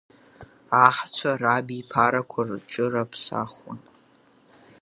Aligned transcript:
Аҳцәа 0.85 1.31
рабиԥарақәа 1.41 2.41
рҽырыԥсахуан. 2.47 3.79